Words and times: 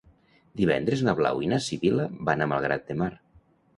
Divendres 0.61 1.03
na 1.07 1.13
Blau 1.19 1.43
i 1.47 1.51
na 1.51 1.59
Sibil·la 1.65 2.07
van 2.31 2.43
a 2.47 2.51
Malgrat 2.55 2.89
de 2.89 2.97
Mar. 3.03 3.11